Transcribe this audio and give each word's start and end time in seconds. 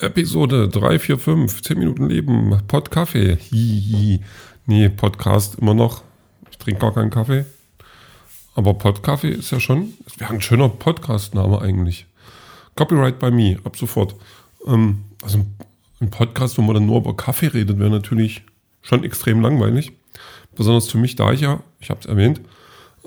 Episode 0.00 0.68
345, 0.68 1.64
10 1.64 1.76
Minuten 1.76 2.08
Leben, 2.08 2.56
Pod 2.68 2.88
Kaffee. 2.88 3.36
Hihi. 3.36 4.20
Nee, 4.66 4.88
Podcast 4.90 5.56
immer 5.56 5.74
noch. 5.74 6.04
Ich 6.52 6.58
trinke 6.58 6.80
gar 6.80 6.94
keinen 6.94 7.10
Kaffee. 7.10 7.44
Aber 8.54 8.74
Pod 8.74 9.02
Kaffee 9.02 9.30
ist 9.30 9.50
ja 9.50 9.58
schon, 9.58 9.94
es 10.06 10.20
wäre 10.20 10.32
ein 10.32 10.40
schöner 10.40 10.68
Podcast-Name 10.68 11.60
eigentlich. 11.60 12.06
Copyright 12.76 13.18
by 13.18 13.32
me, 13.32 13.58
ab 13.64 13.76
sofort. 13.76 14.14
Ähm, 14.68 15.02
also 15.20 15.44
ein 16.00 16.10
Podcast, 16.10 16.58
wo 16.58 16.62
man 16.62 16.74
dann 16.74 16.86
nur 16.86 16.98
über 16.98 17.16
Kaffee 17.16 17.48
redet, 17.48 17.80
wäre 17.80 17.90
natürlich 17.90 18.42
schon 18.82 19.02
extrem 19.02 19.40
langweilig. 19.40 19.90
Besonders 20.54 20.88
für 20.88 20.98
mich, 20.98 21.16
da 21.16 21.32
ich 21.32 21.40
ja, 21.40 21.60
ich 21.80 21.90
habe 21.90 21.98
es 21.98 22.06
erwähnt, 22.06 22.40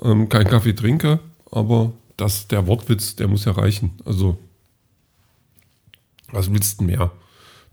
ähm, 0.02 0.28
keinen 0.28 0.48
Kaffee 0.48 0.74
trinke, 0.74 1.20
aber 1.50 1.94
das, 2.18 2.48
der 2.48 2.66
Wortwitz, 2.66 3.16
der 3.16 3.28
muss 3.28 3.46
ja 3.46 3.52
reichen. 3.52 3.92
Also 4.04 4.36
was 6.32 6.52
willst 6.52 6.80
du 6.80 6.84
mehr? 6.84 7.12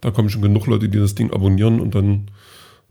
Da 0.01 0.11
kommen 0.11 0.29
schon 0.29 0.41
genug 0.41 0.67
Leute, 0.67 0.89
die 0.89 0.99
das 0.99 1.15
Ding 1.15 1.31
abonnieren 1.31 1.79
und 1.79 1.95
dann 1.95 2.31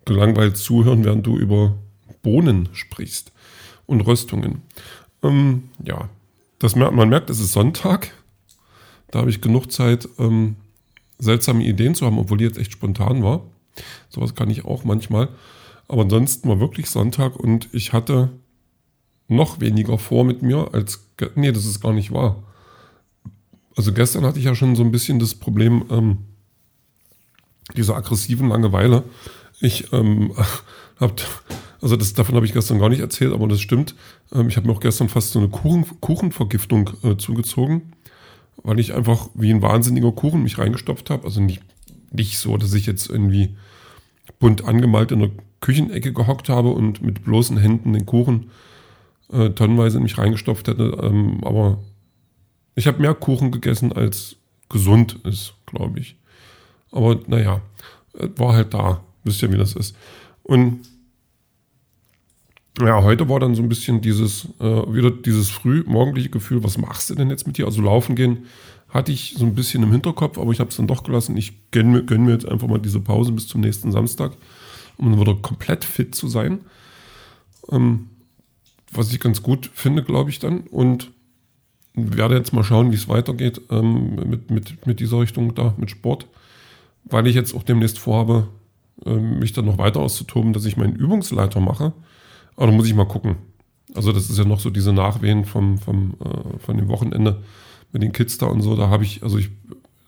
gelangweilt 0.04 0.56
zuhören, 0.56 1.04
während 1.04 1.26
du 1.26 1.36
über 1.36 1.74
Bohnen 2.22 2.68
sprichst 2.72 3.32
und 3.86 4.00
Röstungen. 4.00 4.62
Ähm, 5.22 5.64
ja, 5.84 6.08
das, 6.58 6.76
man 6.76 7.08
merkt, 7.08 7.30
es 7.30 7.40
ist 7.40 7.52
Sonntag. 7.52 8.12
Da 9.10 9.20
habe 9.20 9.30
ich 9.30 9.40
genug 9.40 9.72
Zeit, 9.72 10.08
ähm, 10.18 10.56
seltsame 11.18 11.64
Ideen 11.64 11.94
zu 11.94 12.06
haben, 12.06 12.18
obwohl 12.18 12.38
die 12.38 12.44
jetzt 12.44 12.58
echt 12.58 12.72
spontan 12.72 13.22
war. 13.22 13.42
Sowas 14.08 14.34
kann 14.34 14.50
ich 14.50 14.64
auch 14.64 14.84
manchmal. 14.84 15.28
Aber 15.88 16.02
ansonsten 16.02 16.48
war 16.48 16.60
wirklich 16.60 16.90
Sonntag 16.90 17.36
und 17.36 17.68
ich 17.72 17.92
hatte 17.92 18.30
noch 19.28 19.60
weniger 19.60 19.98
vor 19.98 20.24
mit 20.24 20.42
mir 20.42 20.70
als. 20.72 21.08
Nee, 21.34 21.52
das 21.52 21.64
ist 21.64 21.80
gar 21.80 21.92
nicht 21.92 22.12
wahr. 22.12 22.42
Also 23.78 23.92
gestern 23.92 24.24
hatte 24.24 24.40
ich 24.40 24.44
ja 24.46 24.56
schon 24.56 24.74
so 24.74 24.82
ein 24.82 24.90
bisschen 24.90 25.20
das 25.20 25.36
Problem 25.36 25.84
ähm, 25.88 26.18
dieser 27.76 27.94
aggressiven 27.94 28.48
Langeweile. 28.48 29.04
Ich 29.60 29.92
ähm, 29.92 30.32
habe, 31.00 31.14
also 31.80 31.94
das, 31.94 32.12
davon 32.12 32.34
habe 32.34 32.44
ich 32.44 32.52
gestern 32.52 32.80
gar 32.80 32.88
nicht 32.88 32.98
erzählt, 32.98 33.32
aber 33.32 33.46
das 33.46 33.60
stimmt. 33.60 33.94
Ähm, 34.32 34.48
ich 34.48 34.56
habe 34.56 34.66
mir 34.66 34.72
auch 34.72 34.80
gestern 34.80 35.08
fast 35.08 35.30
so 35.30 35.38
eine 35.38 35.46
Kuchen, 35.46 35.86
Kuchenvergiftung 36.00 36.90
äh, 37.04 37.16
zugezogen, 37.18 37.92
weil 38.64 38.80
ich 38.80 38.94
einfach 38.94 39.28
wie 39.34 39.52
ein 39.52 39.62
wahnsinniger 39.62 40.10
Kuchen 40.10 40.42
mich 40.42 40.58
reingestopft 40.58 41.08
habe. 41.08 41.24
Also 41.24 41.40
nicht, 41.40 41.62
nicht 42.10 42.36
so, 42.38 42.56
dass 42.56 42.74
ich 42.74 42.84
jetzt 42.84 43.08
irgendwie 43.08 43.56
bunt 44.40 44.64
angemalt 44.64 45.12
in 45.12 45.20
der 45.20 45.30
Küchenecke 45.60 46.12
gehockt 46.12 46.48
habe 46.48 46.70
und 46.70 47.00
mit 47.00 47.22
bloßen 47.22 47.56
Händen 47.56 47.92
den 47.92 48.06
Kuchen 48.06 48.50
äh, 49.32 49.50
tonnenweise 49.50 49.98
in 49.98 50.02
mich 50.02 50.18
reingestopft 50.18 50.66
hätte, 50.66 50.98
ähm, 51.00 51.44
aber 51.44 51.78
ich 52.78 52.86
habe 52.86 53.02
mehr 53.02 53.14
Kuchen 53.14 53.50
gegessen, 53.50 53.92
als 53.92 54.36
gesund 54.68 55.18
ist, 55.24 55.54
glaube 55.66 55.98
ich. 56.00 56.16
Aber 56.90 57.18
naja, 57.26 57.60
war 58.36 58.54
halt 58.54 58.72
da. 58.72 59.02
Wisst 59.24 59.42
ihr, 59.42 59.52
wie 59.52 59.58
das 59.58 59.74
ist. 59.74 59.96
Und 60.44 60.80
ja, 62.80 63.02
heute 63.02 63.28
war 63.28 63.40
dann 63.40 63.56
so 63.56 63.62
ein 63.62 63.68
bisschen 63.68 64.00
dieses, 64.00 64.46
äh, 64.60 64.94
wieder 64.94 65.10
dieses 65.10 65.50
früh-morgendliche 65.50 66.30
Gefühl, 66.30 66.62
was 66.62 66.78
machst 66.78 67.10
du 67.10 67.16
denn 67.16 67.28
jetzt 67.28 67.46
mit 67.46 67.58
dir? 67.58 67.66
Also 67.66 67.82
laufen 67.82 68.14
gehen 68.14 68.46
hatte 68.88 69.12
ich 69.12 69.34
so 69.36 69.44
ein 69.44 69.54
bisschen 69.54 69.82
im 69.82 69.92
Hinterkopf, 69.92 70.38
aber 70.38 70.52
ich 70.52 70.60
habe 70.60 70.70
es 70.70 70.76
dann 70.76 70.86
doch 70.86 71.02
gelassen. 71.02 71.36
Ich 71.36 71.70
gönne 71.70 71.90
mir, 71.90 72.02
gönn 72.04 72.24
mir 72.24 72.32
jetzt 72.32 72.48
einfach 72.48 72.68
mal 72.68 72.78
diese 72.78 73.00
Pause 73.00 73.32
bis 73.32 73.46
zum 73.46 73.60
nächsten 73.60 73.92
Samstag, 73.92 74.32
um 74.96 75.10
dann 75.10 75.20
wieder 75.20 75.34
komplett 75.34 75.84
fit 75.84 76.14
zu 76.14 76.28
sein. 76.28 76.60
Ähm, 77.70 78.08
was 78.90 79.12
ich 79.12 79.20
ganz 79.20 79.42
gut 79.42 79.70
finde, 79.74 80.02
glaube 80.02 80.30
ich 80.30 80.38
dann. 80.38 80.60
Und 80.60 81.10
werde 82.16 82.36
jetzt 82.36 82.52
mal 82.52 82.64
schauen, 82.64 82.90
wie 82.90 82.96
es 82.96 83.08
weitergeht 83.08 83.60
ähm, 83.70 84.16
mit, 84.28 84.50
mit, 84.50 84.86
mit 84.86 85.00
dieser 85.00 85.20
Richtung 85.20 85.54
da, 85.54 85.74
mit 85.76 85.90
Sport, 85.90 86.26
weil 87.04 87.26
ich 87.26 87.34
jetzt 87.34 87.54
auch 87.54 87.62
demnächst 87.62 87.98
vorhabe, 87.98 88.48
ähm, 89.06 89.38
mich 89.38 89.52
dann 89.52 89.64
noch 89.64 89.78
weiter 89.78 90.00
auszutoben, 90.00 90.52
dass 90.52 90.64
ich 90.64 90.76
meinen 90.76 90.96
Übungsleiter 90.96 91.60
mache. 91.60 91.92
Aber 92.56 92.66
da 92.66 92.72
muss 92.72 92.86
ich 92.86 92.94
mal 92.94 93.06
gucken. 93.06 93.36
Also 93.94 94.12
das 94.12 94.28
ist 94.28 94.38
ja 94.38 94.44
noch 94.44 94.60
so 94.60 94.70
diese 94.70 94.92
Nachwehen 94.92 95.44
vom, 95.44 95.78
vom, 95.78 96.14
äh, 96.24 96.58
von 96.58 96.76
dem 96.76 96.88
Wochenende 96.88 97.42
mit 97.92 98.02
den 98.02 98.12
Kids 98.12 98.38
da 98.38 98.46
und 98.46 98.62
so. 98.62 98.76
Da 98.76 98.88
habe 98.88 99.04
ich, 99.04 99.22
also 99.22 99.38
ich 99.38 99.50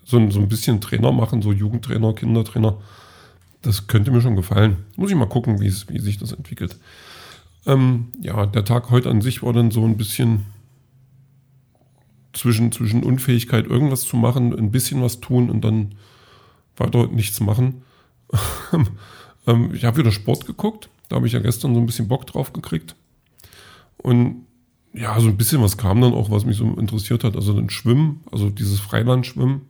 so 0.04 0.18
ein, 0.18 0.30
so 0.30 0.40
ein 0.40 0.48
bisschen 0.48 0.80
Trainer 0.80 1.12
machen, 1.12 1.40
so 1.40 1.52
Jugendtrainer, 1.52 2.12
Kindertrainer. 2.12 2.76
Das 3.62 3.86
könnte 3.86 4.10
mir 4.10 4.20
schon 4.20 4.36
gefallen. 4.36 4.78
Muss 4.96 5.10
ich 5.10 5.16
mal 5.16 5.26
gucken, 5.26 5.60
wie 5.60 5.70
sich 5.70 6.18
das 6.18 6.32
entwickelt. 6.32 6.76
Ähm, 7.66 8.08
ja, 8.20 8.46
der 8.46 8.64
Tag 8.64 8.90
heute 8.90 9.10
an 9.10 9.20
sich 9.20 9.42
war 9.42 9.52
dann 9.52 9.70
so 9.70 9.84
ein 9.84 9.96
bisschen 9.96 10.46
zwischen, 12.32 12.72
zwischen 12.72 13.02
Unfähigkeit, 13.02 13.66
irgendwas 13.66 14.02
zu 14.02 14.16
machen, 14.16 14.56
ein 14.56 14.70
bisschen 14.70 15.02
was 15.02 15.20
tun 15.20 15.50
und 15.50 15.62
dann 15.62 15.94
weiter 16.76 17.08
nichts 17.08 17.40
machen. 17.40 17.82
Ähm, 19.46 19.70
ich 19.72 19.86
habe 19.86 19.96
wieder 19.96 20.12
Sport 20.12 20.46
geguckt. 20.46 20.90
Da 21.08 21.16
habe 21.16 21.26
ich 21.26 21.32
ja 21.32 21.40
gestern 21.40 21.74
so 21.74 21.80
ein 21.80 21.86
bisschen 21.86 22.08
Bock 22.08 22.26
drauf 22.26 22.52
gekriegt. 22.52 22.94
Und 23.96 24.46
ja, 24.92 25.18
so 25.20 25.28
ein 25.28 25.36
bisschen 25.36 25.62
was 25.62 25.76
kam 25.76 26.00
dann 26.00 26.12
auch, 26.12 26.30
was 26.30 26.44
mich 26.44 26.56
so 26.56 26.74
interessiert 26.74 27.24
hat. 27.24 27.36
Also 27.36 27.52
dann 27.52 27.70
Schwimmen, 27.70 28.20
also 28.30 28.50
dieses 28.50 28.80
Freilandschwimmen, 28.80 29.62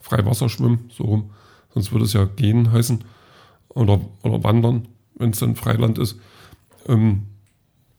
Freiwasserschwimmen, 0.00 0.90
so 0.90 1.04
rum. 1.04 1.30
Sonst 1.72 1.92
würde 1.92 2.04
es 2.04 2.12
ja 2.12 2.24
gehen 2.24 2.72
heißen. 2.72 3.04
Oder, 3.68 4.00
oder 4.22 4.42
wandern, 4.44 4.88
wenn 5.14 5.30
es 5.30 5.38
dann 5.38 5.56
Freiland 5.56 5.98
ist. 5.98 6.18
Ähm, 6.86 7.24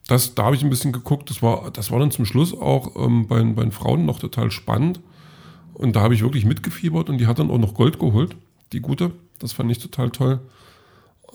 das, 0.07 0.35
da 0.35 0.45
habe 0.45 0.55
ich 0.55 0.63
ein 0.63 0.69
bisschen 0.69 0.91
geguckt. 0.91 1.29
Das 1.29 1.41
war, 1.41 1.71
das 1.71 1.91
war 1.91 1.99
dann 1.99 2.11
zum 2.11 2.25
Schluss 2.25 2.53
auch 2.53 2.95
ähm, 2.95 3.27
bei, 3.27 3.41
bei 3.43 3.63
den 3.63 3.71
Frauen 3.71 4.05
noch 4.05 4.19
total 4.19 4.51
spannend. 4.51 4.99
Und 5.73 5.95
da 5.95 6.01
habe 6.01 6.13
ich 6.13 6.21
wirklich 6.21 6.45
mitgefiebert 6.45 7.09
und 7.09 7.17
die 7.17 7.27
hat 7.27 7.39
dann 7.39 7.51
auch 7.51 7.57
noch 7.57 7.73
Gold 7.73 7.99
geholt, 7.99 8.35
die 8.71 8.79
gute. 8.79 9.11
Das 9.39 9.51
fand 9.51 9.71
ich 9.71 9.79
total 9.79 10.09
toll. 10.11 10.39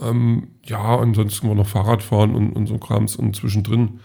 Ähm, 0.01 0.49
ja, 0.65 0.99
ansonsten 0.99 1.49
war 1.49 1.55
noch 1.55 1.67
Fahrradfahren 1.67 2.35
und, 2.35 2.53
und 2.53 2.67
so 2.67 2.79
Krams 2.79 3.17
und 3.17 3.37
zwischendrin 3.37 4.01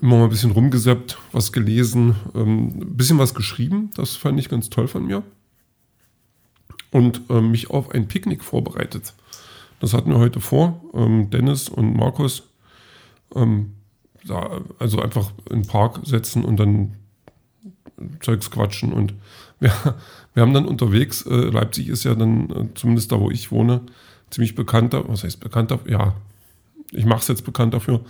immer 0.00 0.18
mal 0.18 0.24
ein 0.24 0.30
bisschen 0.30 0.52
rumgesappt, 0.52 1.18
was 1.32 1.52
gelesen, 1.52 2.14
ähm, 2.34 2.68
ein 2.80 2.96
bisschen 2.96 3.18
was 3.18 3.34
geschrieben. 3.34 3.90
Das 3.94 4.14
fand 4.14 4.38
ich 4.38 4.48
ganz 4.48 4.70
toll 4.70 4.86
von 4.86 5.06
mir. 5.06 5.22
Und 6.92 7.22
ähm, 7.30 7.50
mich 7.50 7.70
auf 7.70 7.90
ein 7.90 8.06
Picknick 8.06 8.44
vorbereitet. 8.44 9.14
Das 9.80 9.94
hatten 9.94 10.10
wir 10.10 10.18
heute 10.18 10.40
vor. 10.40 10.84
Ähm, 10.94 11.30
Dennis 11.30 11.68
und 11.68 11.96
Markus 11.96 12.49
ähm, 13.34 13.72
also 14.78 15.00
einfach 15.00 15.32
in 15.50 15.62
den 15.62 15.66
Park 15.66 16.00
setzen 16.04 16.44
und 16.44 16.58
dann 16.58 16.96
Zeugs 18.20 18.50
quatschen. 18.50 18.92
Und 18.92 19.14
wir, 19.60 19.72
wir 20.34 20.42
haben 20.42 20.54
dann 20.54 20.66
unterwegs, 20.66 21.22
äh, 21.26 21.34
Leipzig 21.34 21.88
ist 21.88 22.04
ja 22.04 22.14
dann, 22.14 22.50
äh, 22.50 22.74
zumindest 22.74 23.12
da, 23.12 23.20
wo 23.20 23.30
ich 23.30 23.50
wohne, 23.50 23.82
ziemlich 24.30 24.54
bekannter, 24.54 25.08
was 25.08 25.24
heißt 25.24 25.40
bekannter? 25.40 25.80
Ja, 25.88 26.14
ich 26.92 27.04
mache 27.04 27.20
es 27.20 27.28
jetzt 27.28 27.44
bekannt 27.44 27.74
dafür, 27.74 28.00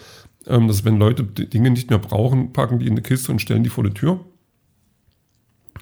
ähm, 0.47 0.69
dass 0.69 0.85
wenn 0.85 0.99
Leute 0.99 1.25
Dinge 1.25 1.71
nicht 1.71 1.91
mehr 1.91 1.99
brauchen, 1.99 2.53
packen 2.53 2.79
die 2.79 2.87
in 2.87 2.93
eine 2.93 3.03
Kiste 3.03 3.33
und 3.33 3.41
stellen 3.41 3.63
die 3.63 3.71
vor 3.71 3.85
die 3.85 3.95
Tür. 3.95 4.21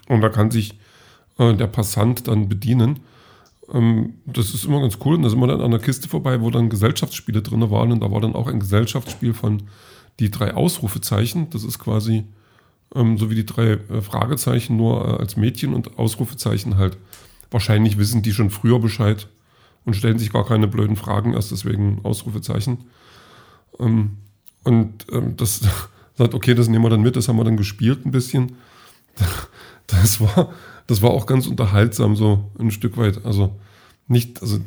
Und 0.07 0.21
da 0.21 0.29
kann 0.29 0.51
sich 0.51 0.77
äh, 1.37 1.53
der 1.53 1.67
Passant 1.67 2.27
dann 2.27 2.49
bedienen. 2.49 2.99
Ähm, 3.73 4.15
das 4.25 4.53
ist 4.53 4.65
immer 4.65 4.81
ganz 4.81 4.97
cool. 5.05 5.15
Und 5.15 5.23
da 5.23 5.29
sind 5.29 5.39
wir 5.39 5.47
dann 5.47 5.61
an 5.61 5.71
der 5.71 5.79
Kiste 5.79 6.09
vorbei, 6.09 6.41
wo 6.41 6.49
dann 6.49 6.69
Gesellschaftsspiele 6.69 7.41
drin 7.41 7.69
waren. 7.71 7.91
Und 7.91 8.01
da 8.01 8.11
war 8.11 8.21
dann 8.21 8.35
auch 8.35 8.47
ein 8.47 8.59
Gesellschaftsspiel 8.59 9.33
von 9.33 9.63
die 10.19 10.31
drei 10.31 10.53
Ausrufezeichen. 10.53 11.49
Das 11.49 11.63
ist 11.63 11.79
quasi 11.79 12.25
ähm, 12.95 13.17
so 13.17 13.29
wie 13.29 13.35
die 13.35 13.45
drei 13.45 13.71
äh, 13.71 14.01
Fragezeichen, 14.01 14.77
nur 14.77 15.07
äh, 15.07 15.17
als 15.19 15.37
Mädchen 15.37 15.73
und 15.73 15.97
Ausrufezeichen 15.97 16.77
halt. 16.77 16.97
Wahrscheinlich 17.51 17.97
wissen 17.97 18.21
die 18.21 18.33
schon 18.33 18.49
früher 18.49 18.79
Bescheid 18.79 19.27
und 19.85 19.95
stellen 19.95 20.19
sich 20.19 20.31
gar 20.31 20.45
keine 20.45 20.67
blöden 20.67 20.95
Fragen, 20.95 21.33
erst 21.33 21.51
deswegen 21.51 21.99
Ausrufezeichen. 22.03 22.85
Ähm, 23.79 24.17
und 24.63 25.07
ähm, 25.11 25.35
das 25.37 25.61
sagt, 26.15 26.33
okay, 26.33 26.53
das 26.53 26.67
nehmen 26.67 26.85
wir 26.85 26.89
dann 26.89 27.01
mit, 27.01 27.15
das 27.15 27.27
haben 27.27 27.37
wir 27.37 27.43
dann 27.43 27.57
gespielt 27.57 28.05
ein 28.05 28.11
bisschen. 28.11 28.53
Das 29.91 30.21
war, 30.21 30.53
das 30.89 31.03
war 31.03 31.11
auch 31.11 31.27
ganz 31.27 31.45
unterhaltsam, 31.45 32.15
so 32.15 32.49
ein 32.57 32.71
Stück 32.71 32.97
weit. 32.97 33.23
Also 33.23 33.55
nicht, 34.07 34.41
also 34.41 34.57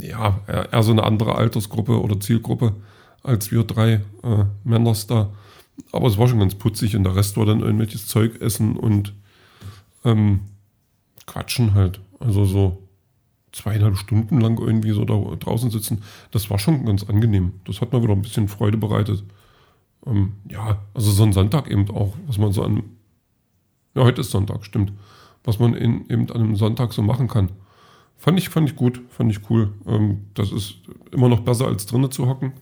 ja, 0.00 0.40
eher 0.48 0.82
so 0.82 0.90
eine 0.90 1.04
andere 1.04 1.36
Altersgruppe 1.36 2.00
oder 2.00 2.18
Zielgruppe 2.18 2.74
als 3.22 3.52
wir 3.52 3.62
drei 3.62 4.00
äh, 4.24 4.44
Männers 4.64 5.06
da. 5.06 5.30
Aber 5.92 6.08
es 6.08 6.18
war 6.18 6.26
schon 6.26 6.40
ganz 6.40 6.56
putzig 6.56 6.96
und 6.96 7.04
der 7.04 7.14
Rest 7.14 7.36
war 7.36 7.46
dann 7.46 7.60
irgendwelches 7.60 8.08
Zeug 8.08 8.40
essen 8.40 8.76
und 8.76 9.14
ähm, 10.04 10.40
quatschen 11.26 11.74
halt. 11.74 12.00
Also 12.18 12.46
so 12.46 12.82
zweieinhalb 13.52 13.96
Stunden 13.96 14.40
lang 14.40 14.58
irgendwie 14.58 14.90
so 14.90 15.04
da 15.04 15.14
draußen 15.36 15.70
sitzen. 15.70 16.02
Das 16.32 16.50
war 16.50 16.58
schon 16.58 16.84
ganz 16.84 17.04
angenehm. 17.04 17.60
Das 17.64 17.80
hat 17.80 17.92
mir 17.92 18.02
wieder 18.02 18.14
ein 18.14 18.22
bisschen 18.22 18.48
Freude 18.48 18.76
bereitet. 18.76 19.22
Ähm, 20.04 20.32
ja, 20.50 20.80
also 20.94 21.12
so 21.12 21.22
ein 21.22 21.32
Sonntag 21.32 21.70
eben 21.70 21.88
auch, 21.90 22.14
was 22.26 22.38
man 22.38 22.50
so 22.50 22.64
an. 22.64 22.82
Ja, 23.94 24.02
heute 24.02 24.22
ist 24.22 24.32
Sonntag, 24.32 24.64
stimmt 24.64 24.92
was 25.44 25.58
man 25.58 25.74
in, 25.74 26.08
eben 26.08 26.30
an 26.30 26.42
einem 26.42 26.56
Sonntag 26.56 26.92
so 26.92 27.02
machen 27.02 27.28
kann. 27.28 27.50
Fand 28.16 28.38
ich, 28.38 28.50
fand 28.50 28.68
ich 28.68 28.76
gut, 28.76 29.00
fand 29.08 29.30
ich 29.30 29.48
cool. 29.50 29.72
Ähm, 29.86 30.26
das 30.34 30.52
ist 30.52 30.76
immer 31.12 31.28
noch 31.28 31.40
besser 31.40 31.66
als 31.66 31.86
drinnen 31.86 32.10
zu 32.10 32.26
hocken. 32.26 32.52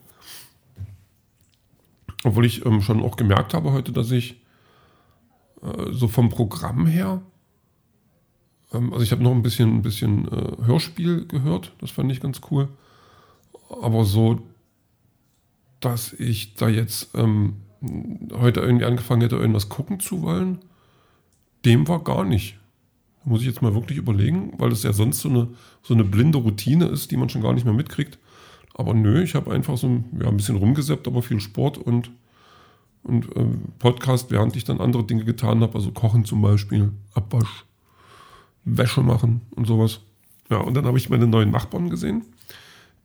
Obwohl 2.24 2.46
ich 2.46 2.64
ähm, 2.64 2.80
schon 2.80 3.02
auch 3.02 3.16
gemerkt 3.16 3.54
habe 3.54 3.72
heute, 3.72 3.92
dass 3.92 4.10
ich 4.10 4.40
äh, 5.62 5.92
so 5.92 6.08
vom 6.08 6.28
Programm 6.28 6.86
her 6.86 7.22
ähm, 8.72 8.92
also 8.92 9.02
ich 9.02 9.12
habe 9.12 9.22
noch 9.22 9.32
ein 9.32 9.42
bisschen, 9.42 9.76
ein 9.76 9.82
bisschen 9.82 10.28
äh, 10.28 10.66
Hörspiel 10.66 11.26
gehört, 11.26 11.72
das 11.80 11.90
fand 11.90 12.10
ich 12.12 12.20
ganz 12.20 12.40
cool. 12.50 12.68
Aber 13.82 14.04
so, 14.04 14.40
dass 15.80 16.12
ich 16.14 16.54
da 16.54 16.68
jetzt 16.68 17.14
ähm, 17.14 17.56
heute 18.32 18.60
irgendwie 18.60 18.86
angefangen 18.86 19.22
hätte, 19.22 19.36
irgendwas 19.36 19.68
gucken 19.68 20.00
zu 20.00 20.22
wollen, 20.22 20.58
dem 21.64 21.86
war 21.88 22.02
gar 22.02 22.24
nicht. 22.24 22.57
Muss 23.28 23.40
ich 23.42 23.46
jetzt 23.46 23.60
mal 23.60 23.74
wirklich 23.74 23.98
überlegen, 23.98 24.54
weil 24.56 24.70
das 24.70 24.82
ja 24.82 24.92
sonst 24.94 25.20
so 25.20 25.28
eine, 25.28 25.48
so 25.82 25.92
eine 25.92 26.04
blinde 26.04 26.38
Routine 26.38 26.86
ist, 26.86 27.10
die 27.10 27.18
man 27.18 27.28
schon 27.28 27.42
gar 27.42 27.52
nicht 27.52 27.64
mehr 27.64 27.74
mitkriegt. 27.74 28.18
Aber 28.74 28.94
nö, 28.94 29.22
ich 29.22 29.34
habe 29.34 29.52
einfach 29.52 29.76
so 29.76 30.02
ja, 30.18 30.28
ein 30.28 30.36
bisschen 30.36 30.56
rumgesäppt, 30.56 31.06
aber 31.06 31.20
viel 31.20 31.40
Sport 31.40 31.76
und, 31.76 32.10
und 33.02 33.24
äh, 33.36 33.44
Podcast, 33.78 34.30
während 34.30 34.56
ich 34.56 34.64
dann 34.64 34.80
andere 34.80 35.04
Dinge 35.04 35.24
getan 35.24 35.60
habe, 35.60 35.74
also 35.74 35.90
Kochen 35.90 36.24
zum 36.24 36.40
Beispiel, 36.40 36.92
Abwasch, 37.12 37.66
Wäsche 38.64 39.02
machen 39.02 39.42
und 39.50 39.66
sowas. 39.66 40.00
Ja, 40.48 40.58
und 40.58 40.74
dann 40.74 40.86
habe 40.86 40.96
ich 40.96 41.10
meine 41.10 41.26
neuen 41.26 41.50
Nachbarn 41.50 41.90
gesehen, 41.90 42.24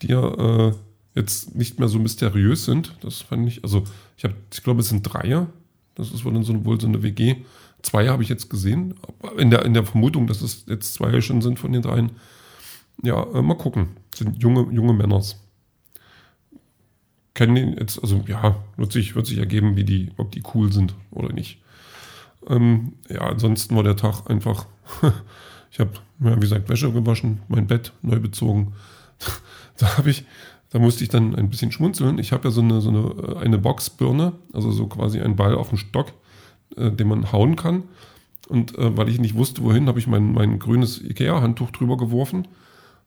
die 0.01 0.07
ja 0.07 0.67
äh, 0.67 0.73
jetzt 1.15 1.55
nicht 1.55 1.79
mehr 1.79 1.89
so 1.89 1.99
mysteriös 1.99 2.63
sind. 2.63 2.95
Das 3.01 3.21
fand 3.21 3.47
ich, 3.47 3.63
also 3.63 3.83
ich 4.15 4.25
ich 4.53 4.63
glaube, 4.63 4.79
es 4.79 4.89
sind 4.89 5.01
Dreier. 5.03 5.47
Das 5.95 6.11
ist 6.11 6.25
wohl 6.25 6.43
so, 6.43 6.65
wohl 6.65 6.79
so 6.79 6.87
eine 6.87 7.03
WG. 7.03 7.37
Zwei 7.81 8.07
habe 8.07 8.23
ich 8.23 8.29
jetzt 8.29 8.49
gesehen, 8.49 8.95
in 9.37 9.51
der, 9.51 9.65
in 9.65 9.73
der 9.73 9.85
Vermutung, 9.85 10.27
dass 10.27 10.41
es 10.41 10.65
jetzt 10.67 10.93
zwei 10.93 11.19
schon 11.21 11.41
sind 11.41 11.59
von 11.59 11.71
den 11.71 11.81
dreien. 11.81 12.11
Ja, 13.01 13.23
äh, 13.33 13.41
mal 13.41 13.57
gucken. 13.57 13.89
Das 14.11 14.19
sind 14.19 14.41
junge, 14.41 14.73
junge 14.73 14.93
Männers. 14.93 15.39
Kennen 17.33 17.55
den 17.55 17.77
jetzt, 17.77 17.99
also 17.99 18.23
ja, 18.27 18.63
wird 18.77 18.91
sich, 18.91 19.15
wird 19.15 19.25
sich 19.25 19.39
ergeben, 19.39 19.75
wie 19.75 19.83
die, 19.83 20.11
ob 20.17 20.31
die 20.31 20.43
cool 20.53 20.71
sind 20.71 20.93
oder 21.11 21.33
nicht. 21.33 21.59
Ähm, 22.47 22.93
ja, 23.09 23.21
ansonsten 23.21 23.75
war 23.75 23.83
der 23.83 23.95
Tag 23.95 24.29
einfach, 24.29 24.67
ich 25.71 25.79
habe, 25.79 25.91
ja, 26.19 26.35
wie 26.35 26.41
gesagt, 26.41 26.69
Wäsche 26.69 26.91
gewaschen, 26.91 27.41
mein 27.47 27.67
Bett 27.67 27.93
neu 28.01 28.19
bezogen. 28.19 28.73
da 29.77 29.97
habe 29.97 30.11
ich, 30.11 30.25
da 30.73 30.79
musste 30.79 31.03
ich 31.03 31.09
dann 31.09 31.35
ein 31.35 31.51
bisschen 31.51 31.71
schmunzeln. 31.71 32.17
Ich 32.17 32.31
habe 32.31 32.45
ja 32.45 32.51
so 32.51 32.61
eine, 32.61 32.81
so 32.81 32.89
eine, 32.89 33.37
eine 33.37 33.59
Boxbirne, 33.59 34.33
also 34.53 34.71
so 34.71 34.87
quasi 34.87 35.21
ein 35.21 35.35
Ball 35.35 35.53
auf 35.53 35.69
dem 35.69 35.77
Stock, 35.77 36.07
äh, 36.75 36.89
den 36.89 37.07
man 37.07 37.31
hauen 37.31 37.55
kann. 37.55 37.83
Und 38.49 38.75
äh, 38.79 38.97
weil 38.97 39.07
ich 39.07 39.19
nicht 39.19 39.35
wusste, 39.35 39.61
wohin, 39.61 39.87
habe 39.87 39.99
ich 39.99 40.07
mein, 40.07 40.33
mein 40.33 40.57
grünes 40.57 40.99
Ikea-Handtuch 40.99 41.69
drüber 41.69 41.95
geworfen, 41.95 42.47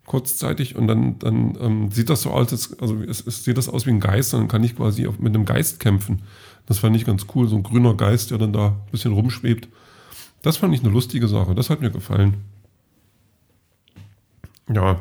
kurzzeitig. 0.06 0.76
Und 0.76 0.86
dann, 0.86 1.18
dann 1.18 1.58
ähm, 1.60 1.90
sieht 1.90 2.08
das 2.08 2.22
so 2.22 2.30
aus, 2.30 2.52
als, 2.52 2.78
also 2.78 3.02
es, 3.02 3.26
es, 3.26 3.42
sieht 3.42 3.58
das 3.58 3.68
aus 3.68 3.84
wie 3.84 3.90
ein 3.90 4.00
Geist, 4.00 4.32
dann 4.32 4.46
kann 4.46 4.62
ich 4.62 4.76
quasi 4.76 5.08
auf, 5.08 5.18
mit 5.18 5.34
einem 5.34 5.44
Geist 5.44 5.80
kämpfen. 5.80 6.22
Das 6.66 6.78
fand 6.78 6.94
ich 6.94 7.04
ganz 7.04 7.26
cool, 7.34 7.48
so 7.48 7.56
ein 7.56 7.64
grüner 7.64 7.94
Geist, 7.94 8.30
der 8.30 8.38
dann 8.38 8.52
da 8.52 8.68
ein 8.68 8.90
bisschen 8.92 9.12
rumschwebt. 9.12 9.68
Das 10.40 10.58
fand 10.58 10.72
ich 10.72 10.84
eine 10.84 10.90
lustige 10.90 11.26
Sache, 11.26 11.56
das 11.56 11.68
hat 11.68 11.80
mir 11.80 11.90
gefallen. 11.90 12.34
Ja, 14.72 15.00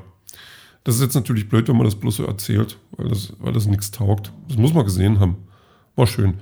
das 0.85 0.95
ist 0.95 1.01
jetzt 1.01 1.15
natürlich 1.15 1.49
blöd, 1.49 1.67
wenn 1.67 1.75
man 1.75 1.85
das 1.85 1.95
bloß 1.95 2.17
so 2.17 2.25
erzählt, 2.25 2.77
weil 2.91 3.09
das, 3.09 3.33
weil 3.39 3.51
das 3.51 3.65
nichts 3.65 3.89
taugt. 3.89 4.31
Das 4.47 4.57
muss 4.57 4.73
man 4.73 4.85
gesehen 4.85 5.19
haben. 5.19 5.35
War 5.95 6.05
schön. 6.05 6.35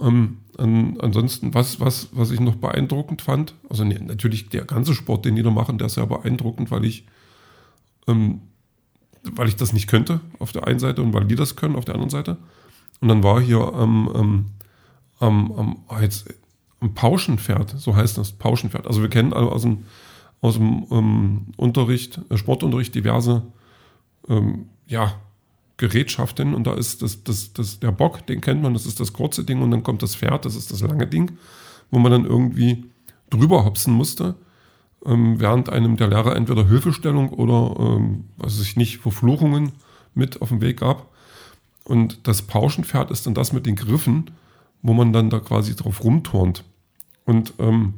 Ähm, 0.00 0.38
an, 0.56 0.96
ansonsten, 0.98 1.52
was, 1.52 1.78
was, 1.78 2.08
was 2.12 2.30
ich 2.30 2.40
noch 2.40 2.56
beeindruckend 2.56 3.20
fand, 3.20 3.54
also 3.68 3.84
nee, 3.84 3.98
natürlich 4.00 4.48
der 4.48 4.64
ganze 4.64 4.94
Sport, 4.94 5.26
den 5.26 5.36
die 5.36 5.42
da 5.42 5.50
machen, 5.50 5.76
der 5.76 5.88
ist 5.88 5.96
ja 5.96 6.06
beeindruckend, 6.06 6.70
weil 6.70 6.86
ich, 6.86 7.06
ähm, 8.08 8.40
weil 9.30 9.48
ich 9.48 9.56
das 9.56 9.74
nicht 9.74 9.88
könnte 9.88 10.20
auf 10.38 10.52
der 10.52 10.66
einen 10.66 10.78
Seite 10.78 11.02
und 11.02 11.12
weil 11.12 11.26
die 11.26 11.36
das 11.36 11.56
können 11.56 11.76
auf 11.76 11.84
der 11.84 11.94
anderen 11.94 12.10
Seite. 12.10 12.38
Und 13.02 13.08
dann 13.08 13.22
war 13.22 13.42
hier 13.42 13.74
am, 13.74 14.10
ähm, 14.14 14.46
am, 15.18 15.52
am, 15.52 15.84
oh 15.88 15.98
jetzt, 16.00 16.32
am 16.80 16.94
Pauschenpferd, 16.94 17.74
so 17.76 17.94
heißt 17.94 18.16
das, 18.16 18.32
Pauschenpferd. 18.32 18.86
Also 18.86 19.02
wir 19.02 19.10
kennen 19.10 19.34
aus 19.34 19.62
dem, 19.62 19.84
aus 20.40 20.54
dem 20.54 20.86
ähm, 20.90 21.46
Unterricht, 21.58 22.22
äh, 22.30 22.38
Sportunterricht 22.38 22.94
diverse 22.94 23.42
ähm, 24.28 24.68
ja, 24.86 25.14
Gerätschaften 25.76 26.54
und 26.54 26.66
da 26.66 26.74
ist 26.74 27.02
das, 27.02 27.24
das, 27.24 27.52
das, 27.52 27.80
der 27.80 27.92
Bock, 27.92 28.26
den 28.26 28.40
kennt 28.40 28.62
man, 28.62 28.72
das 28.72 28.86
ist 28.86 29.00
das 29.00 29.12
kurze 29.12 29.44
Ding 29.44 29.62
und 29.62 29.70
dann 29.70 29.82
kommt 29.82 30.02
das 30.02 30.14
Pferd, 30.14 30.44
das 30.44 30.54
ist 30.54 30.70
das 30.70 30.80
lange 30.80 31.06
Ding, 31.06 31.32
wo 31.90 31.98
man 31.98 32.12
dann 32.12 32.24
irgendwie 32.24 32.84
drüber 33.30 33.64
hopsen 33.64 33.92
musste, 33.92 34.36
ähm, 35.04 35.40
während 35.40 35.70
einem 35.70 35.96
der 35.96 36.08
Lehrer 36.08 36.36
entweder 36.36 36.66
Hilfestellung 36.68 37.30
oder, 37.30 37.80
ähm, 37.80 38.24
was 38.36 38.60
ich 38.60 38.76
nicht, 38.76 38.98
Verfluchungen 38.98 39.72
mit 40.14 40.40
auf 40.40 40.50
den 40.50 40.60
Weg 40.60 40.80
gab. 40.80 41.08
Und 41.84 42.28
das 42.28 42.42
Pauschenpferd 42.42 43.10
ist 43.10 43.26
dann 43.26 43.34
das 43.34 43.52
mit 43.52 43.66
den 43.66 43.76
Griffen, 43.76 44.30
wo 44.82 44.92
man 44.92 45.12
dann 45.12 45.30
da 45.30 45.40
quasi 45.40 45.74
drauf 45.74 46.04
rumturnt. 46.04 46.64
Und 47.24 47.54
ähm, 47.58 47.94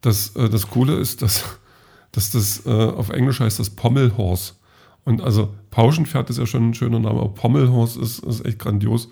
das, 0.00 0.34
äh, 0.36 0.48
das 0.48 0.68
Coole 0.68 0.96
ist, 0.96 1.22
dass, 1.22 1.58
dass 2.12 2.30
das 2.30 2.64
äh, 2.66 2.70
auf 2.70 3.10
Englisch 3.10 3.40
heißt 3.40 3.58
das 3.58 3.70
Pommelhorse. 3.70 4.54
Und 5.04 5.20
also 5.20 5.52
Pauschenpferd 5.70 6.30
ist 6.30 6.38
ja 6.38 6.46
schon 6.46 6.70
ein 6.70 6.74
schöner 6.74 7.00
Name, 7.00 7.20
aber 7.20 7.30
Pommelhorst 7.30 7.96
ist, 7.96 8.20
ist 8.20 8.44
echt 8.44 8.58
grandios. 8.58 9.08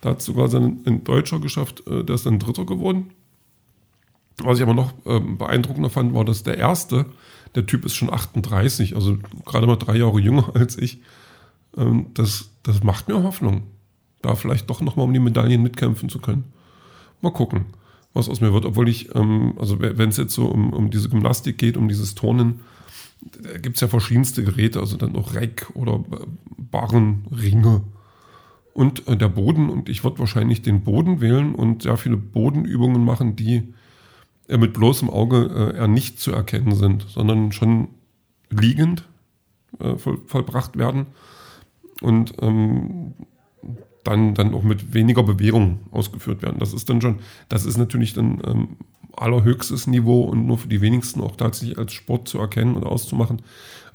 Da 0.00 0.10
hat 0.10 0.22
sogar 0.22 0.48
sein, 0.48 0.80
ein 0.86 1.04
Deutscher 1.04 1.40
geschafft, 1.40 1.86
äh, 1.86 2.04
der 2.04 2.14
ist 2.14 2.26
dann 2.26 2.38
Dritter 2.38 2.64
geworden. 2.64 3.10
Was 4.38 4.58
ich 4.58 4.62
aber 4.62 4.74
noch 4.74 4.92
ähm, 5.04 5.38
beeindruckender 5.38 5.90
fand, 5.90 6.14
war, 6.14 6.24
dass 6.24 6.42
der 6.42 6.58
Erste, 6.58 7.06
der 7.54 7.66
Typ 7.66 7.84
ist 7.84 7.94
schon 7.94 8.12
38, 8.12 8.94
also 8.94 9.18
gerade 9.44 9.66
mal 9.66 9.76
drei 9.76 9.96
Jahre 9.96 10.20
jünger 10.20 10.50
als 10.54 10.78
ich. 10.78 11.00
Ähm, 11.76 12.06
das, 12.14 12.50
das 12.62 12.82
macht 12.82 13.08
mir 13.08 13.22
Hoffnung, 13.22 13.62
da 14.22 14.34
vielleicht 14.34 14.70
doch 14.70 14.80
nochmal 14.80 15.06
um 15.06 15.12
die 15.12 15.20
Medaillen 15.20 15.62
mitkämpfen 15.62 16.08
zu 16.08 16.18
können. 16.18 16.44
Mal 17.20 17.32
gucken, 17.32 17.66
was 18.14 18.28
aus 18.28 18.40
mir 18.40 18.52
wird. 18.52 18.64
Obwohl 18.64 18.88
ich, 18.88 19.14
ähm, 19.14 19.54
also 19.58 19.80
wenn 19.80 20.08
es 20.08 20.16
jetzt 20.16 20.34
so 20.34 20.46
um, 20.46 20.72
um 20.72 20.90
diese 20.90 21.08
Gymnastik 21.08 21.58
geht, 21.58 21.76
um 21.76 21.88
dieses 21.88 22.14
Turnen, 22.14 22.60
da 23.40 23.58
gibt 23.58 23.76
es 23.76 23.80
ja 23.80 23.88
verschiedenste 23.88 24.44
Geräte, 24.44 24.80
also 24.80 24.96
dann 24.96 25.16
auch 25.16 25.34
Reck 25.34 25.70
oder 25.74 26.04
äh, 26.12 26.26
Barren, 26.58 27.26
Ringe 27.30 27.82
und 28.74 29.06
äh, 29.08 29.16
der 29.16 29.28
Boden. 29.28 29.70
Und 29.70 29.88
ich 29.88 30.04
würde 30.04 30.18
wahrscheinlich 30.18 30.62
den 30.62 30.82
Boden 30.82 31.20
wählen 31.20 31.54
und 31.54 31.82
sehr 31.82 31.96
viele 31.96 32.16
Bodenübungen 32.16 33.04
machen, 33.04 33.36
die 33.36 33.74
äh, 34.48 34.58
mit 34.58 34.72
bloßem 34.72 35.10
Auge 35.10 35.74
eher 35.76 35.88
nicht 35.88 36.18
zu 36.20 36.32
erkennen 36.32 36.74
sind, 36.74 37.06
sondern 37.08 37.52
schon 37.52 37.88
liegend 38.50 39.08
voll, 39.96 40.20
vollbracht 40.26 40.76
werden 40.76 41.06
und 42.02 42.34
ähm, 42.42 43.14
dann, 44.04 44.34
dann 44.34 44.54
auch 44.54 44.62
mit 44.62 44.92
weniger 44.94 45.22
Bewegung 45.22 45.80
ausgeführt 45.90 46.42
werden. 46.42 46.58
Das 46.58 46.72
ist 46.72 46.90
dann 46.90 47.00
schon, 47.00 47.20
das 47.48 47.64
ist 47.64 47.78
natürlich 47.78 48.12
dann 48.12 48.42
ähm, 48.44 48.68
allerhöchstes 49.16 49.86
Niveau 49.86 50.22
und 50.22 50.46
nur 50.46 50.58
für 50.58 50.68
die 50.68 50.80
wenigsten 50.80 51.20
auch 51.20 51.36
tatsächlich 51.36 51.78
als 51.78 51.92
Sport 51.92 52.28
zu 52.28 52.38
erkennen 52.38 52.76
und 52.76 52.84
auszumachen. 52.84 53.42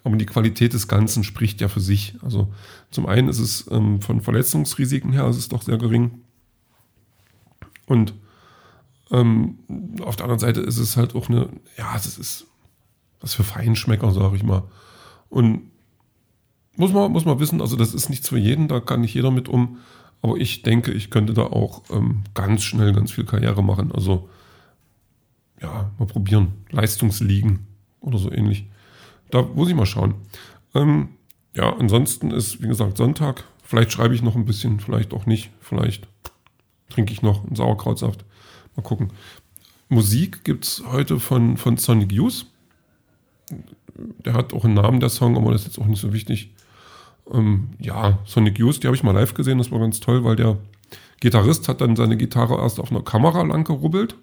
Aber 0.04 0.16
die 0.16 0.26
Qualität 0.26 0.74
des 0.74 0.88
Ganzen 0.88 1.24
spricht 1.24 1.60
ja 1.60 1.68
für 1.68 1.82
sich. 1.82 2.16
Also 2.22 2.54
zum 2.92 3.08
einen 3.08 3.28
ist 3.28 3.40
es 3.40 3.66
ähm, 3.72 4.02
von 4.02 4.22
Verletzungsrisiken 4.22 5.12
her 5.12 5.28
ist 5.28 5.38
es 5.38 5.50
doch 5.50 5.62
sehr 5.62 5.78
gering. 5.78 6.22
Und 7.88 8.14
ähm, 9.12 9.60
auf 10.02 10.16
der 10.16 10.26
anderen 10.26 10.40
Seite 10.40 10.62
ist 10.62 10.78
es 10.78 10.98
halt 10.98 11.16
auch 11.16 11.30
eine, 11.30 11.50
ja, 11.78 11.94
es 11.96 12.18
ist 12.18 12.48
was 13.20 13.34
für 13.34 13.44
Feinschmecker, 13.44 14.12
sage 14.12 14.36
ich 14.36 14.44
mal. 14.44 14.64
Und 15.30 15.72
muss 16.76 16.94
man, 16.94 17.12
muss 17.12 17.26
man 17.26 17.40
wissen, 17.40 17.62
also 17.62 17.76
das 17.76 17.94
ist 17.94 18.10
nichts 18.10 18.30
für 18.30 18.38
jeden, 18.38 18.68
da 18.68 18.80
kann 18.80 19.02
nicht 19.02 19.14
jeder 19.14 19.32
mit 19.32 19.50
um. 19.50 19.80
Aber 20.22 20.38
ich 20.38 20.62
denke, 20.62 20.92
ich 20.92 21.10
könnte 21.10 21.34
da 21.34 21.44
auch 21.44 21.84
ähm, 21.92 22.24
ganz 22.34 22.64
schnell 22.64 22.94
ganz 22.94 23.12
viel 23.12 23.26
Karriere 23.26 23.64
machen. 23.64 23.92
Also 23.92 24.30
ja, 25.62 25.92
mal 25.98 26.06
probieren. 26.06 26.54
Leistungsliegen 26.72 27.68
oder 28.00 28.18
so 28.18 28.32
ähnlich. 28.32 28.68
Da 29.32 29.42
muss 29.42 29.70
ich 29.70 29.76
mal 29.76 29.86
schauen. 29.86 30.16
Ähm, 30.74 31.10
ja, 31.56 31.76
ansonsten 31.76 32.32
ist, 32.32 32.62
wie 32.62 32.68
gesagt, 32.68 32.98
Sonntag. 32.98 33.44
Vielleicht 33.64 33.92
schreibe 33.92 34.16
ich 34.16 34.22
noch 34.22 34.36
ein 34.36 34.46
bisschen, 34.46 34.80
vielleicht 34.80 35.14
auch 35.14 35.26
nicht. 35.26 35.50
Vielleicht 35.60 36.08
trinke 36.90 37.12
ich 37.12 37.22
noch 37.22 37.46
einen 37.46 37.56
Sauerkrautsaft. 37.56 38.24
Mal 38.76 38.84
gucken. 38.84 39.12
Musik 39.90 40.44
gibt 40.44 40.66
es 40.66 40.84
heute 40.92 41.20
von, 41.20 41.58
von 41.58 41.78
Sonic 41.78 42.12
Youth. 42.12 42.46
Der 43.98 44.34
hat 44.34 44.54
auch 44.54 44.66
einen 44.66 44.76
Namen, 44.76 45.00
der 45.00 45.10
Song, 45.10 45.36
aber 45.36 45.52
das 45.52 45.62
ist 45.62 45.68
jetzt 45.68 45.80
auch 45.80 45.88
nicht 45.88 46.00
so 46.00 46.14
wichtig. 46.14 46.54
Ähm, 47.32 47.70
ja, 47.80 48.20
Sonic 48.26 48.60
Youth, 48.60 48.84
die 48.84 48.88
habe 48.88 48.96
ich 48.96 49.04
mal 49.04 49.14
live 49.14 49.34
gesehen, 49.34 49.58
das 49.58 49.72
war 49.72 49.80
ganz 49.80 50.00
toll, 50.00 50.24
weil 50.24 50.36
der 50.36 50.58
Gitarrist 51.20 51.68
hat 51.68 51.82
dann 51.82 51.96
seine 51.96 52.16
Gitarre 52.16 52.58
erst 52.58 52.80
auf 52.80 52.92
einer 52.92 53.02
Kamera 53.02 53.42
lang 53.42 53.64
gerubbelt 53.64 54.16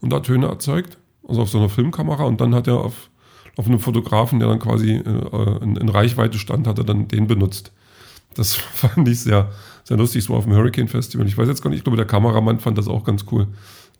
und 0.00 0.10
da 0.10 0.20
Töne 0.20 0.46
erzeugt, 0.46 0.98
also 1.26 1.42
auf 1.42 1.50
so 1.50 1.58
einer 1.58 1.68
Filmkamera 1.68 2.24
und 2.24 2.40
dann 2.40 2.54
hat 2.54 2.66
er 2.66 2.78
auf, 2.78 3.10
auf 3.56 3.66
einem 3.66 3.80
Fotografen, 3.80 4.38
der 4.38 4.48
dann 4.48 4.58
quasi 4.58 4.92
äh, 4.92 5.62
in, 5.62 5.76
in, 5.76 5.88
Reichweite 5.88 6.38
stand, 6.38 6.66
hat 6.66 6.78
er 6.78 6.84
dann 6.84 7.08
den 7.08 7.26
benutzt. 7.26 7.72
Das 8.34 8.54
fand 8.54 9.08
ich 9.08 9.20
sehr, 9.20 9.50
sehr 9.84 9.96
lustig. 9.96 10.28
War 10.30 10.36
auf 10.36 10.44
dem 10.44 10.54
Hurricane 10.54 10.88
Festival. 10.88 11.26
Ich 11.26 11.36
weiß 11.36 11.48
jetzt 11.48 11.62
gar 11.62 11.70
nicht, 11.70 11.78
ich 11.78 11.84
glaube, 11.84 11.96
der 11.96 12.06
Kameramann 12.06 12.60
fand 12.60 12.78
das 12.78 12.88
auch 12.88 13.04
ganz 13.04 13.24
cool. 13.32 13.48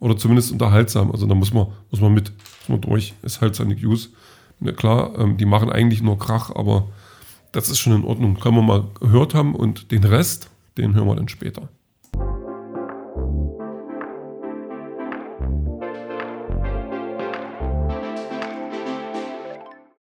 Oder 0.00 0.16
zumindest 0.16 0.52
unterhaltsam. 0.52 1.10
Also 1.10 1.26
da 1.26 1.34
muss 1.34 1.52
man, 1.52 1.66
muss 1.90 2.00
man 2.00 2.14
mit, 2.14 2.30
muss 2.30 2.68
man 2.68 2.80
durch. 2.80 3.14
Ist 3.22 3.40
halt 3.40 3.56
seine 3.56 3.74
Use. 3.74 4.10
Ja, 4.60 4.72
klar, 4.72 5.18
ähm, 5.18 5.36
die 5.36 5.44
machen 5.44 5.70
eigentlich 5.70 6.02
nur 6.02 6.18
Krach, 6.18 6.50
aber 6.54 6.88
das 7.52 7.68
ist 7.68 7.78
schon 7.78 7.94
in 7.94 8.04
Ordnung. 8.04 8.38
Können 8.38 8.56
wir 8.56 8.62
mal 8.62 8.84
gehört 9.00 9.34
haben 9.34 9.54
und 9.54 9.90
den 9.90 10.04
Rest, 10.04 10.50
den 10.76 10.94
hören 10.94 11.06
wir 11.06 11.16
dann 11.16 11.28
später. 11.28 11.68